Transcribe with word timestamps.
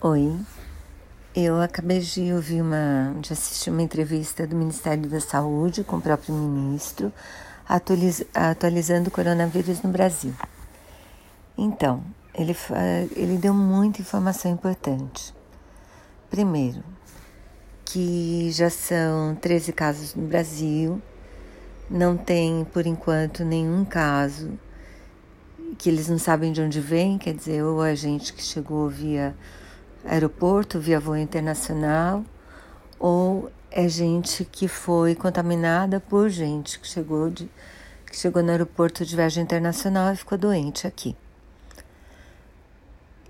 Oi, 0.00 0.38
eu 1.34 1.60
acabei 1.62 2.00
de 2.00 2.30
ouvir 2.32 2.60
uma, 2.60 3.14
de 3.20 3.32
assistir 3.32 3.70
uma 3.70 3.80
entrevista 3.80 4.46
do 4.46 4.54
Ministério 4.54 5.08
da 5.08 5.18
Saúde 5.18 5.82
com 5.82 5.96
o 5.96 6.00
próprio 6.00 6.34
ministro, 6.34 7.10
atualiz, 7.66 8.22
atualizando 8.34 9.08
o 9.08 9.10
coronavírus 9.10 9.80
no 9.80 9.90
Brasil. 9.90 10.34
Então, 11.56 12.04
ele, 12.34 12.54
ele 13.16 13.38
deu 13.38 13.54
muita 13.54 14.02
informação 14.02 14.50
importante. 14.50 15.34
Primeiro, 16.28 16.84
que 17.86 18.50
já 18.50 18.68
são 18.68 19.34
13 19.36 19.72
casos 19.72 20.14
no 20.14 20.26
Brasil, 20.26 21.00
não 21.88 22.14
tem 22.14 22.66
por 22.74 22.86
enquanto 22.86 23.42
nenhum 23.42 23.86
caso 23.86 24.58
que 25.78 25.88
eles 25.88 26.08
não 26.08 26.18
sabem 26.18 26.52
de 26.52 26.60
onde 26.60 26.78
vem, 26.78 27.16
quer 27.16 27.32
dizer, 27.32 27.62
ou 27.64 27.80
a 27.80 27.94
gente 27.94 28.34
que 28.34 28.42
chegou 28.42 28.88
via 28.88 29.34
aeroporto 30.04 30.78
via 30.78 31.00
voo 31.00 31.16
internacional 31.16 32.24
ou 32.98 33.50
é 33.70 33.88
gente 33.88 34.44
que 34.44 34.68
foi 34.68 35.14
contaminada 35.14 35.98
por 35.98 36.28
gente 36.28 36.78
que 36.78 36.86
chegou 36.86 37.30
de 37.30 37.50
que 38.06 38.16
chegou 38.16 38.42
no 38.42 38.50
aeroporto 38.52 39.04
de 39.04 39.16
viagem 39.16 39.42
internacional 39.42 40.12
e 40.12 40.16
ficou 40.16 40.38
doente 40.38 40.86
aqui. 40.86 41.16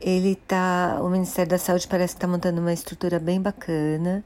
Ele 0.00 0.34
tá, 0.34 0.98
o 1.00 1.08
Ministério 1.08 1.50
da 1.50 1.58
Saúde 1.58 1.86
parece 1.86 2.14
que 2.14 2.18
está 2.18 2.26
montando 2.26 2.60
uma 2.60 2.72
estrutura 2.72 3.20
bem 3.20 3.40
bacana 3.40 4.24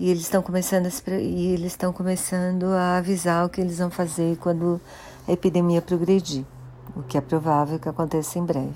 e 0.00 0.10
eles 0.10 0.22
estão 0.22 0.40
começando 0.40 0.88
e 1.20 1.52
eles 1.52 1.72
estão 1.72 1.92
começando 1.92 2.64
a 2.72 2.96
avisar 2.96 3.44
o 3.44 3.50
que 3.50 3.60
eles 3.60 3.76
vão 3.76 3.90
fazer 3.90 4.38
quando 4.38 4.80
a 5.28 5.32
epidemia 5.32 5.82
progredir, 5.82 6.46
o 6.96 7.02
que 7.02 7.18
é 7.18 7.20
provável 7.20 7.78
que 7.78 7.88
aconteça 7.88 8.38
em 8.38 8.44
breve. 8.46 8.72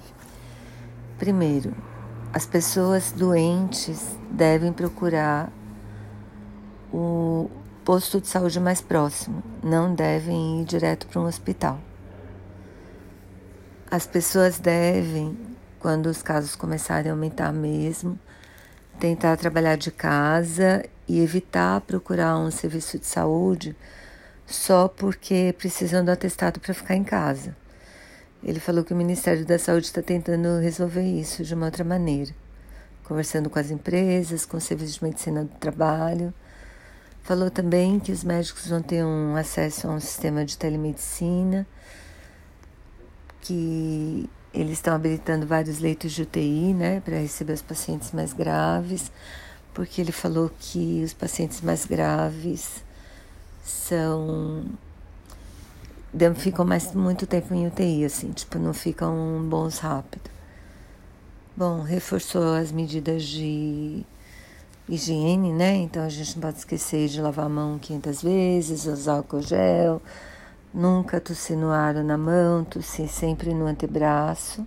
Primeiro, 1.19 1.75
as 2.33 2.45
pessoas 2.45 3.11
doentes 3.11 4.17
devem 4.31 4.73
procurar 4.73 5.51
o 6.93 7.51
posto 7.85 8.21
de 8.21 8.29
saúde 8.29 8.61
mais 8.61 8.81
próximo, 8.81 9.43
não 9.63 9.95
devem 9.95 10.61
ir 10.61 10.65
direto 10.65 11.07
para 11.07 11.21
um 11.21 11.27
hospital. 11.27 11.81
As 13.91 14.07
pessoas 14.07 14.59
devem, 14.59 15.39
quando 15.81 16.07
os 16.07 16.23
casos 16.23 16.55
começarem 16.55 17.11
a 17.11 17.15
aumentar 17.15 17.51
mesmo, 17.51 18.19
tentar 19.01 19.37
trabalhar 19.39 19.77
de 19.77 19.91
casa 19.91 20.85
e 21.09 21.21
evitar 21.21 21.81
procurar 21.81 22.37
um 22.37 22.51
serviço 22.51 22.99
de 22.99 23.07
saúde 23.07 23.75
só 24.47 24.87
porque 24.89 25.55
precisam 25.57 26.05
do 26.05 26.11
atestado 26.11 26.61
para 26.61 26.75
ficar 26.75 26.95
em 26.95 27.05
casa. 27.05 27.57
Ele 28.43 28.61
falou 28.61 28.85
que 28.85 28.93
o 28.93 28.97
Ministério 28.97 29.45
da 29.45 29.59
Saúde 29.59 29.87
está 29.87 30.01
tentando 30.01 30.61
resolver 30.61 31.03
isso 31.03 31.43
de 31.43 31.55
uma 31.55 31.67
outra 31.67 31.85
maneira, 31.85 32.33
conversando 33.05 33.51
com 33.51 33.59
as 33.59 33.71
empresas, 33.71 34.47
com 34.47 34.57
o 34.57 34.61
Serviço 34.61 35.01
de 35.01 35.05
Medicina 35.05 35.45
do 35.45 35.55
Trabalho. 35.59 36.33
Falou 37.23 37.51
também 37.51 37.99
que 37.99 38.13
os 38.13 38.23
médicos 38.23 38.69
vão 38.69 38.81
ter 38.81 39.05
um 39.05 39.37
acesso 39.37 39.89
a 39.89 39.91
um 39.91 40.01
sistema 40.01 40.45
de 40.45 40.57
telemedicina, 40.57 41.67
que 43.41 44.31
eles 44.55 44.75
estão 44.75 44.95
habilitando 44.95 45.47
vários 45.47 45.79
leitos 45.79 46.13
de 46.13 46.23
UTI, 46.23 46.73
né, 46.75 47.01
para 47.01 47.17
receber 47.17 47.53
os 47.53 47.63
pacientes 47.63 48.13
mais 48.13 48.33
graves, 48.33 49.11
porque 49.75 50.01
ele 50.01 50.13
falou 50.13 50.51
que 50.59 51.03
os 51.05 51.13
pacientes 51.13 51.61
mais 51.61 51.85
graves 51.85 52.83
são 53.65 54.65
ficam 56.35 56.65
mais 56.65 56.95
muito 56.95 57.27
tempo 57.27 57.55
em 57.55 57.67
UTI, 57.67 58.05
assim, 58.05 58.33
tipo, 58.33 58.59
não 58.59 58.73
ficam 58.73 59.47
bons 59.49 59.79
rápido. 59.79 60.31
Bom, 61.57 61.83
reforçou 61.83 62.55
as 62.55 62.71
medidas 62.71 63.25
de 63.25 64.05
higiene, 64.89 65.53
né? 65.53 65.75
Então 65.75 66.03
a 66.03 66.09
gente 66.09 66.35
não 66.37 66.43
pode 66.43 66.59
esquecer 66.59 67.09
de 67.09 67.21
lavar 67.21 67.47
a 67.47 67.49
mão 67.49 67.79
500 67.79 68.23
vezes, 68.23 68.87
usar 68.87 69.17
álcool 69.17 69.43
gel, 69.43 70.01
nunca 70.73 71.21
tossir 71.21 71.57
no 71.57 71.71
ar 71.71 71.97
ou 71.97 72.05
na 72.05 72.17
mão, 72.17 72.65
tossir 72.65 73.09
sempre 73.09 73.53
no 73.53 73.67
antebraço 73.67 74.67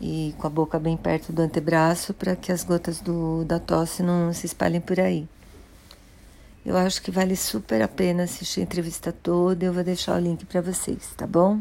e 0.00 0.34
com 0.38 0.46
a 0.46 0.50
boca 0.50 0.78
bem 0.78 0.96
perto 0.96 1.32
do 1.32 1.42
antebraço 1.42 2.14
para 2.14 2.34
que 2.34 2.50
as 2.50 2.64
gotas 2.64 3.00
do, 3.00 3.44
da 3.44 3.58
tosse 3.58 4.02
não 4.02 4.32
se 4.32 4.46
espalhem 4.46 4.80
por 4.80 4.98
aí. 4.98 5.28
Eu 6.64 6.76
acho 6.76 7.02
que 7.02 7.10
vale 7.10 7.36
super 7.36 7.82
a 7.82 7.88
pena 7.88 8.22
assistir 8.22 8.60
a 8.60 8.62
entrevista 8.62 9.12
toda. 9.12 9.64
Eu 9.64 9.72
vou 9.72 9.82
deixar 9.82 10.16
o 10.16 10.20
link 10.20 10.44
para 10.46 10.60
vocês, 10.60 11.12
tá 11.16 11.26
bom? 11.26 11.60